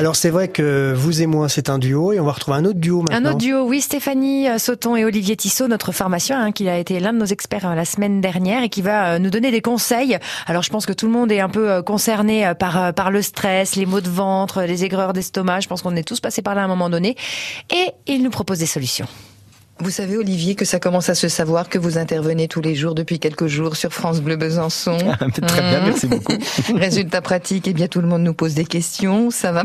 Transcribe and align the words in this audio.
Alors 0.00 0.16
c'est 0.16 0.30
vrai 0.30 0.48
que 0.48 0.94
vous 0.96 1.20
et 1.20 1.26
moi, 1.26 1.50
c'est 1.50 1.68
un 1.68 1.78
duo 1.78 2.14
et 2.14 2.20
on 2.20 2.24
va 2.24 2.32
retrouver 2.32 2.56
un 2.56 2.64
autre 2.64 2.78
duo 2.78 3.02
maintenant. 3.02 3.28
Un 3.28 3.32
autre 3.32 3.36
duo, 3.36 3.68
oui, 3.68 3.82
Stéphanie 3.82 4.48
euh, 4.48 4.56
Sauton 4.56 4.96
et 4.96 5.04
Olivier 5.04 5.36
Tissot, 5.36 5.68
notre 5.68 5.92
pharmacien, 5.92 6.40
hein, 6.40 6.52
qui 6.52 6.70
a 6.70 6.78
été 6.78 7.00
l'un 7.00 7.12
de 7.12 7.18
nos 7.18 7.26
experts 7.26 7.68
euh, 7.68 7.74
la 7.74 7.84
semaine 7.84 8.22
dernière 8.22 8.62
et 8.62 8.70
qui 8.70 8.80
va 8.80 9.16
euh, 9.16 9.18
nous 9.18 9.28
donner 9.28 9.50
des 9.50 9.60
conseils. 9.60 10.16
Alors 10.46 10.62
je 10.62 10.70
pense 10.70 10.86
que 10.86 10.94
tout 10.94 11.04
le 11.04 11.12
monde 11.12 11.30
est 11.30 11.40
un 11.40 11.50
peu 11.50 11.82
concerné 11.82 12.50
par, 12.58 12.94
par 12.94 13.10
le 13.10 13.20
stress, 13.20 13.76
les 13.76 13.84
maux 13.84 14.00
de 14.00 14.08
ventre, 14.08 14.62
les 14.62 14.86
aigreurs 14.86 15.12
d'estomac. 15.12 15.60
Je 15.60 15.68
pense 15.68 15.82
qu'on 15.82 15.94
est 15.94 16.02
tous 16.02 16.20
passés 16.20 16.40
par 16.40 16.54
là 16.54 16.62
à 16.62 16.64
un 16.64 16.68
moment 16.68 16.88
donné. 16.88 17.14
Et 17.68 17.90
il 18.06 18.22
nous 18.22 18.30
propose 18.30 18.58
des 18.58 18.64
solutions. 18.64 19.06
Vous 19.82 19.90
savez, 19.90 20.18
Olivier, 20.18 20.56
que 20.56 20.66
ça 20.66 20.78
commence 20.78 21.08
à 21.08 21.14
se 21.14 21.28
savoir 21.28 21.70
que 21.70 21.78
vous 21.78 21.96
intervenez 21.96 22.48
tous 22.48 22.60
les 22.60 22.74
jours 22.74 22.94
depuis 22.94 23.18
quelques 23.18 23.46
jours 23.46 23.76
sur 23.76 23.94
France 23.94 24.20
Bleu 24.20 24.36
Besançon. 24.36 24.98
Très 25.46 25.62
bien, 25.62 25.80
merci 25.86 26.06
beaucoup. 26.06 26.34
Résultat 26.74 27.22
pratique, 27.22 27.66
eh 27.66 27.72
bien, 27.72 27.88
tout 27.88 28.02
le 28.02 28.06
monde 28.06 28.22
nous 28.22 28.34
pose 28.34 28.52
des 28.52 28.66
questions. 28.66 29.30
Ça 29.30 29.52
va. 29.52 29.64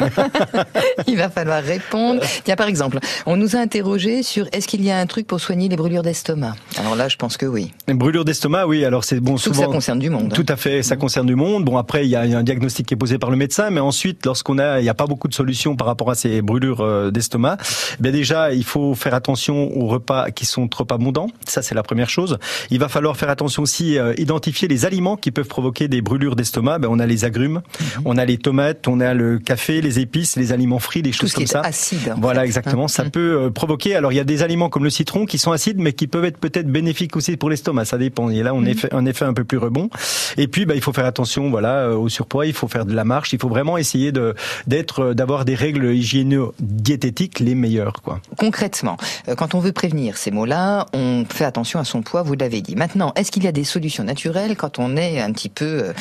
Il 1.06 1.16
va 1.16 1.30
falloir 1.30 1.62
répondre. 1.62 2.20
Tiens, 2.42 2.56
par 2.56 2.66
exemple, 2.66 2.98
on 3.26 3.36
nous 3.36 3.54
a 3.54 3.60
interrogé 3.60 4.24
sur 4.24 4.48
est-ce 4.52 4.66
qu'il 4.66 4.84
y 4.84 4.90
a 4.90 4.98
un 4.98 5.06
truc 5.06 5.28
pour 5.28 5.38
soigner 5.38 5.68
les 5.68 5.76
brûlures 5.76 6.02
d'estomac? 6.02 6.56
Alors 6.76 6.96
là, 6.96 7.06
je 7.06 7.16
pense 7.16 7.36
que 7.36 7.46
oui. 7.46 7.72
Les 7.86 7.94
brûlures 7.94 8.24
d'estomac, 8.24 8.66
oui. 8.66 8.84
Alors 8.84 9.04
c'est 9.04 9.20
bon, 9.20 9.36
souvent. 9.36 9.62
ça 9.62 9.66
concerne 9.68 10.00
du 10.00 10.10
monde. 10.10 10.32
Hein. 10.32 10.34
Tout 10.34 10.46
à 10.48 10.56
fait, 10.56 10.82
ça 10.82 10.96
concerne 10.96 11.28
du 11.28 11.36
monde. 11.36 11.64
Bon, 11.64 11.76
après, 11.76 12.04
il 12.04 12.10
y 12.10 12.16
a 12.16 12.22
un 12.22 12.42
diagnostic 12.42 12.88
qui 12.88 12.94
est 12.94 12.96
posé 12.96 13.18
par 13.18 13.30
le 13.30 13.36
médecin, 13.36 13.70
mais 13.70 13.80
ensuite, 13.80 14.26
lorsqu'on 14.26 14.58
a, 14.58 14.80
il 14.80 14.82
n'y 14.82 14.88
a 14.88 14.94
pas 14.94 15.06
beaucoup 15.06 15.28
de 15.28 15.34
solutions 15.34 15.76
par 15.76 15.86
rapport 15.86 16.10
à 16.10 16.16
ces 16.16 16.42
brûlures 16.42 16.80
euh, 16.80 17.12
d'estomac, 17.12 17.56
bien 18.00 18.10
déjà, 18.10 18.52
il 18.52 18.64
faut 18.64 18.96
faire 18.96 19.14
attention 19.14 19.43
aux 19.52 19.86
repas 19.86 20.30
qui 20.30 20.46
sont 20.46 20.68
trop 20.68 20.86
abondants. 20.90 21.28
Ça, 21.46 21.62
c'est 21.62 21.74
la 21.74 21.82
première 21.82 22.08
chose. 22.08 22.38
Il 22.70 22.78
va 22.78 22.88
falloir 22.88 23.16
faire 23.16 23.30
attention 23.30 23.62
aussi, 23.62 23.98
euh, 23.98 24.14
identifier 24.18 24.68
les 24.68 24.84
aliments 24.84 25.16
qui 25.16 25.30
peuvent 25.30 25.48
provoquer 25.48 25.88
des 25.88 26.00
brûlures 26.00 26.36
d'estomac. 26.36 26.78
Ben, 26.78 26.88
on 26.90 26.98
a 26.98 27.06
les 27.06 27.24
agrumes, 27.24 27.62
mhm. 27.80 28.02
on 28.04 28.16
a 28.16 28.24
les 28.24 28.38
tomates, 28.38 28.88
on 28.88 29.00
a 29.00 29.14
le 29.14 29.38
café, 29.38 29.80
les 29.80 30.00
épices, 30.00 30.36
les 30.36 30.52
aliments 30.52 30.78
frits, 30.78 31.02
des 31.02 31.12
choses 31.12 31.32
comme 31.32 31.46
ça. 31.46 31.60
acide. 31.60 32.14
Voilà, 32.18 32.44
exactement. 32.44 32.88
Ça 32.88 33.04
mhm. 33.04 33.10
peut 33.10 33.42
euh, 33.44 33.50
provoquer. 33.50 33.94
Alors, 33.94 34.12
il 34.12 34.16
y 34.16 34.20
a 34.20 34.24
des 34.24 34.42
aliments 34.42 34.68
comme 34.68 34.84
le 34.84 34.90
citron 34.90 35.26
qui 35.26 35.38
sont 35.38 35.52
acides, 35.52 35.78
mais 35.78 35.92
qui 35.92 36.06
peuvent 36.06 36.24
être 36.24 36.38
peut-être 36.38 36.68
bénéfiques 36.68 37.16
aussi 37.16 37.36
pour 37.36 37.50
l'estomac. 37.50 37.84
Ça 37.84 37.98
dépend. 37.98 38.30
Et 38.30 38.42
là, 38.42 38.54
on 38.54 38.64
est 38.64 38.84
mhm. 38.84 38.98
un 38.98 39.06
effet 39.06 39.24
un 39.24 39.34
peu 39.34 39.44
plus 39.44 39.58
rebond. 39.58 39.90
Et 40.36 40.48
puis, 40.48 40.66
ben, 40.66 40.74
il 40.74 40.80
faut 40.80 40.92
faire 40.92 41.06
attention, 41.06 41.50
voilà, 41.50 41.86
euh, 41.86 41.96
au 41.96 42.08
surpoids. 42.08 42.46
Il 42.46 42.52
faut 42.52 42.68
faire 42.68 42.86
de 42.86 42.94
la 42.94 43.04
marche. 43.04 43.32
Il 43.32 43.38
faut 43.38 43.48
vraiment 43.48 43.78
essayer 43.78 44.12
de 44.12 44.34
d'être, 44.66 45.14
d'avoir 45.14 45.44
des 45.44 45.54
règles 45.54 45.92
hygiéno-diététiques 45.94 47.40
les 47.40 47.54
meilleures, 47.54 48.02
quoi. 48.02 48.20
Concrètement, 48.36 48.96
quand 49.36 49.54
on 49.54 49.60
veut 49.60 49.72
prévenir 49.72 50.16
ces 50.16 50.30
mots-là, 50.30 50.86
on 50.92 51.24
fait 51.28 51.44
attention 51.44 51.78
à 51.78 51.84
son 51.84 52.02
poids, 52.02 52.22
vous 52.22 52.34
l'avez 52.34 52.60
dit. 52.60 52.76
Maintenant, 52.76 53.12
est-ce 53.16 53.30
qu'il 53.30 53.44
y 53.44 53.48
a 53.48 53.52
des 53.52 53.64
solutions 53.64 54.04
naturelles 54.04 54.56
quand 54.56 54.78
on 54.78 54.96
est 54.96 55.20
un 55.20 55.32
petit 55.32 55.48
peu 55.48 55.64
euh, 55.64 55.92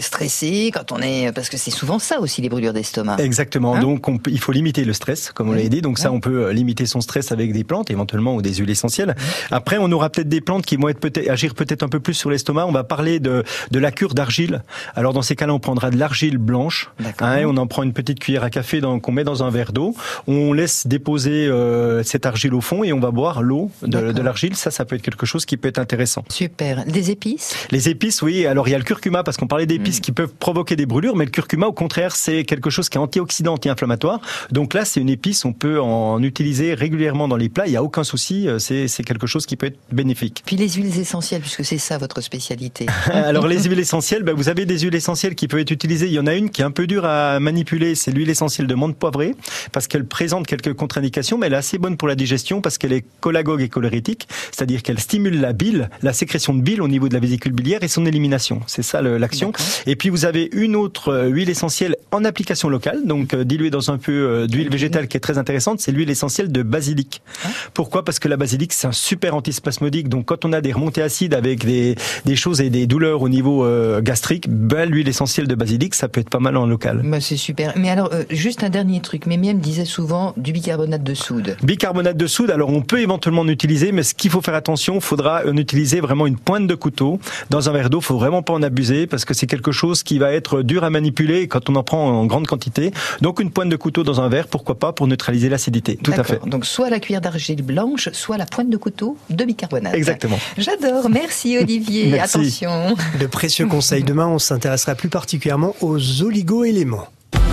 stressé, 0.00 0.70
quand 0.72 0.92
on 0.92 0.98
est 0.98 1.32
parce 1.32 1.48
que 1.48 1.56
c'est 1.56 1.70
souvent 1.70 1.98
ça 1.98 2.20
aussi 2.20 2.42
les 2.42 2.48
brûlures 2.48 2.72
d'estomac. 2.72 3.16
Exactement. 3.18 3.76
Hein 3.76 3.80
donc 3.80 4.06
il 4.26 4.38
faut 4.38 4.52
limiter 4.52 4.84
le 4.84 4.92
stress, 4.92 5.32
comme 5.32 5.50
on 5.50 5.52
l'a 5.52 5.68
dit. 5.68 5.82
Donc 5.82 5.98
ça, 5.98 6.12
on 6.12 6.20
peut 6.20 6.46
euh, 6.46 6.52
limiter 6.52 6.86
son 6.86 7.00
stress 7.00 7.32
avec 7.32 7.52
des 7.52 7.64
plantes, 7.64 7.90
éventuellement 7.90 8.34
ou 8.34 8.42
des 8.42 8.54
huiles 8.54 8.70
essentielles. 8.70 9.14
Après, 9.50 9.78
on 9.78 9.90
aura 9.92 10.10
peut-être 10.10 10.28
des 10.28 10.40
plantes 10.40 10.64
qui 10.64 10.76
vont 10.76 10.88
être 10.88 11.00
peut-être 11.00 11.28
agir 11.28 11.54
peut-être 11.54 11.82
un 11.82 11.88
peu 11.88 12.00
plus 12.00 12.14
sur 12.14 12.30
l'estomac. 12.30 12.66
On 12.66 12.72
va 12.72 12.84
parler 12.84 13.20
de 13.20 13.44
de 13.70 13.78
la 13.78 13.90
cure 13.90 14.14
d'argile. 14.14 14.62
Alors 14.94 15.12
dans 15.12 15.22
ces 15.22 15.36
cas-là, 15.36 15.54
on 15.54 15.60
prendra 15.60 15.90
de 15.90 15.98
l'argile 15.98 16.38
blanche. 16.38 16.90
Hein, 17.20 17.44
on 17.46 17.56
en 17.56 17.66
prend 17.66 17.82
une 17.82 17.92
petite 17.92 18.18
cuillère 18.18 18.44
à 18.44 18.50
café 18.50 18.80
qu'on 18.80 19.12
met 19.12 19.24
dans 19.24 19.42
un 19.42 19.50
verre 19.50 19.72
d'eau. 19.72 19.94
On 20.26 20.52
laisse 20.52 20.86
déposer 20.86 21.46
euh, 21.46 22.02
cette 22.02 22.26
argile 22.26 22.54
au 22.54 22.60
fond 22.60 22.81
et 22.84 22.92
on 22.92 23.00
va 23.00 23.10
boire 23.10 23.42
l'eau 23.42 23.70
de, 23.82 24.22
l'argile, 24.22 24.56
ça, 24.56 24.70
ça 24.70 24.84
peut 24.84 24.96
être 24.96 25.02
quelque 25.02 25.26
chose 25.26 25.46
qui 25.46 25.56
peut 25.56 25.68
être 25.68 25.78
intéressant. 25.78 26.24
Super. 26.28 26.84
Des 26.86 27.10
épices 27.10 27.54
Les 27.70 27.88
épices, 27.88 28.22
oui. 28.22 28.46
Alors 28.46 28.68
il 28.68 28.72
y 28.72 28.74
a 28.74 28.78
le 28.78 28.84
curcuma 28.84 29.22
parce 29.22 29.36
qu'on 29.36 29.46
parlait 29.46 29.66
d'épices 29.66 29.98
hmm. 29.98 30.02
qui 30.02 30.12
peuvent 30.12 30.32
provoquer 30.34 30.76
des 30.76 30.86
brûlures, 30.86 31.16
mais 31.16 31.24
le 31.24 31.30
curcuma, 31.30 31.66
au 31.66 31.72
contraire, 31.72 32.14
c'est 32.16 32.44
quelque 32.44 32.70
chose 32.70 32.88
qui 32.88 32.98
est 32.98 33.00
antioxydant, 33.00 33.54
anti-inflammatoire. 33.54 34.20
Donc 34.50 34.74
là, 34.74 34.84
c'est 34.84 35.00
une 35.00 35.08
épice, 35.08 35.44
on 35.44 35.52
peut 35.52 35.80
en 35.80 36.22
utiliser 36.22 36.74
régulièrement 36.74 37.28
dans 37.28 37.36
les 37.36 37.48
plats. 37.48 37.66
Il 37.66 37.70
n'y 37.70 37.76
a 37.76 37.82
aucun 37.82 38.04
souci. 38.04 38.48
Euh, 38.48 38.58
c'est 38.58 39.04
quelque 39.04 39.26
chose 39.26 39.46
qui 39.46 39.56
peut 39.56 39.66
être 39.66 39.78
bénéfique. 39.90 40.42
Puis 40.44 40.56
les 40.56 40.68
huiles 40.68 40.98
essentielles, 40.98 41.40
puisque 41.40 41.64
c'est 41.64 41.78
ça 41.78 41.98
votre 41.98 42.20
spécialité. 42.20 42.86
Alors 43.12 43.46
les 43.46 43.62
huiles 43.64 43.78
essentielles, 43.78 44.22
ben, 44.22 44.34
vous 44.34 44.48
avez 44.48 44.66
des 44.66 44.80
huiles 44.80 44.94
essentielles 44.94 45.34
qui 45.34 45.48
peuvent 45.48 45.60
être 45.60 45.70
utilisées. 45.70 46.06
Il 46.06 46.12
y 46.12 46.18
en 46.18 46.26
a 46.26 46.34
une 46.34 46.50
qui 46.50 46.62
est 46.62 46.64
un 46.64 46.70
peu 46.70 46.86
dure 46.86 47.04
à 47.04 47.40
manipuler, 47.40 47.94
c'est 47.94 48.10
l'huile 48.10 48.30
essentielle 48.30 48.66
de 48.66 48.74
menthe 48.74 48.96
poivrée, 48.96 49.34
parce 49.72 49.88
qu'elle 49.88 50.06
présente 50.06 50.46
quelques 50.46 50.74
contre-indications, 50.74 51.38
mais 51.38 51.46
elle 51.46 51.54
est 51.54 51.56
assez 51.56 51.78
bonne 51.78 51.96
pour 51.96 52.08
la 52.08 52.14
digestion 52.14 52.60
parce 52.62 52.78
qu'elle 52.78 52.92
est 52.92 53.04
cholagogue 53.22 53.60
et 53.60 53.68
cholérétique, 53.68 54.28
c'est-à-dire 54.50 54.82
qu'elle 54.82 54.98
stimule 54.98 55.40
la 55.40 55.52
bile, 55.52 55.90
la 56.02 56.12
sécrétion 56.12 56.54
de 56.54 56.62
bile 56.62 56.82
au 56.82 56.88
niveau 56.88 57.08
de 57.08 57.14
la 57.14 57.20
vésicule 57.20 57.52
biliaire 57.52 57.82
et 57.82 57.88
son 57.88 58.06
élimination. 58.06 58.60
C'est 58.66 58.82
ça 58.82 59.02
l'action. 59.02 59.52
Et 59.86 59.96
puis 59.96 60.08
vous 60.08 60.24
avez 60.24 60.48
une 60.52 60.76
autre 60.76 61.08
euh, 61.08 61.26
huile 61.28 61.50
essentielle 61.50 61.96
en 62.10 62.24
application 62.24 62.68
locale, 62.68 63.00
donc 63.04 63.34
euh, 63.34 63.44
diluée 63.44 63.70
dans 63.70 63.90
un 63.90 63.98
peu 63.98 64.12
euh, 64.12 64.46
d'huile 64.46 64.70
végétale 64.70 65.08
qui 65.08 65.16
est 65.16 65.20
très 65.20 65.38
intéressante, 65.38 65.80
c'est 65.80 65.92
l'huile 65.92 66.10
essentielle 66.10 66.52
de 66.52 66.62
basilic. 66.62 67.22
Ah. 67.44 67.48
Pourquoi? 67.74 68.04
Parce 68.04 68.18
que 68.18 68.28
la 68.28 68.36
basilic 68.36 68.72
c'est 68.72 68.86
un 68.86 68.92
super 68.92 69.34
antispasmodique, 69.34 70.08
donc 70.08 70.26
quand 70.26 70.44
on 70.44 70.52
a 70.52 70.60
des 70.60 70.72
remontées 70.72 71.02
acides 71.02 71.34
avec 71.34 71.64
des, 71.64 71.96
des 72.24 72.36
choses 72.36 72.60
et 72.60 72.70
des 72.70 72.86
douleurs 72.86 73.22
au 73.22 73.28
niveau 73.28 73.66
gastrique, 74.00 74.48
ben, 74.48 74.88
l'huile 74.88 75.08
essentielle 75.08 75.48
de 75.48 75.54
basilic 75.54 75.94
ça 75.94 76.08
peut 76.08 76.20
être 76.20 76.30
pas 76.30 76.38
mal 76.38 76.56
en 76.56 76.66
local. 76.66 77.02
Ben, 77.04 77.20
c'est 77.20 77.36
super. 77.36 77.72
Mais 77.76 77.90
alors 77.90 78.10
juste 78.30 78.62
un 78.62 78.70
dernier 78.70 79.00
truc, 79.00 79.26
Mémie 79.26 79.54
me 79.54 79.60
disait 79.60 79.84
souvent 79.84 80.34
du 80.36 80.52
bicarbonate 80.52 81.02
de 81.02 81.14
soude. 81.14 81.56
Bicarbonate 81.62 82.16
de 82.16 82.26
soude, 82.26 82.50
alors 82.52 82.70
on 82.70 82.82
peut 82.82 83.00
éventuellement 83.00 83.46
utiliser, 83.46 83.92
mais 83.92 84.02
ce 84.02 84.14
qu'il 84.14 84.30
faut 84.30 84.40
faire 84.40 84.54
attention, 84.54 84.96
il 84.96 85.00
faudra 85.00 85.42
en 85.46 85.56
utiliser 85.56 86.00
vraiment 86.00 86.26
une 86.26 86.36
pointe 86.36 86.66
de 86.66 86.74
couteau 86.74 87.18
dans 87.50 87.68
un 87.68 87.72
verre 87.72 87.90
d'eau. 87.90 88.00
Faut 88.00 88.16
vraiment 88.16 88.42
pas 88.42 88.52
en 88.52 88.62
abuser 88.62 89.06
parce 89.06 89.24
que 89.24 89.34
c'est 89.34 89.46
quelque 89.46 89.72
chose 89.72 90.02
qui 90.02 90.18
va 90.18 90.32
être 90.32 90.62
dur 90.62 90.84
à 90.84 90.90
manipuler 90.90 91.48
quand 91.48 91.68
on 91.70 91.76
en 91.76 91.82
prend 91.82 92.08
en 92.08 92.26
grande 92.26 92.46
quantité. 92.46 92.92
Donc 93.20 93.40
une 93.40 93.50
pointe 93.50 93.68
de 93.68 93.76
couteau 93.76 94.02
dans 94.02 94.20
un 94.20 94.28
verre, 94.28 94.48
pourquoi 94.48 94.78
pas, 94.78 94.92
pour 94.92 95.06
neutraliser 95.06 95.48
l'acidité. 95.48 95.96
Tout 95.96 96.12
à 96.16 96.24
fait. 96.24 96.40
Donc 96.46 96.66
soit 96.66 96.90
la 96.90 97.00
cuillère 97.00 97.20
d'argile 97.20 97.62
blanche, 97.62 98.08
soit 98.12 98.38
la 98.38 98.46
pointe 98.46 98.70
de 98.70 98.76
couteau 98.76 99.16
de 99.30 99.44
bicarbonate. 99.44 99.94
Exactement. 99.94 100.38
J'adore. 100.58 101.08
Merci 101.10 101.58
Olivier. 101.58 102.06
Merci. 102.10 102.38
Attention. 102.38 102.94
De 103.20 103.26
précieux 103.26 103.66
conseils. 103.66 104.02
Demain, 104.02 104.26
on 104.26 104.38
s'intéressera 104.38 104.94
plus 104.94 105.08
particulièrement 105.08 105.74
aux 105.80 106.22
oligo-éléments. 106.22 107.06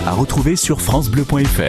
À 0.06 0.12
retrouver 0.12 0.56
sur 0.56 0.80
francebleu.fr. 0.80 1.60